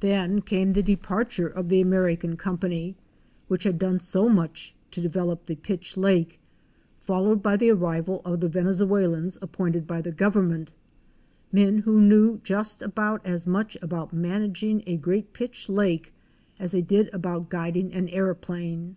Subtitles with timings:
[0.00, 2.92] Then came the departure of the American 92 OUR SEARCH FOR A WILDERNESS.
[2.92, 2.96] Company,
[3.48, 6.40] which had done so much to develop the Pitch Lake,
[6.98, 10.74] followed by the arrival of the Venezuelans appointed by the Government—
[11.52, 16.12] men who knew just about as much about managing a great Pitch Lake
[16.58, 18.96] as they did about guiding an aéroplane.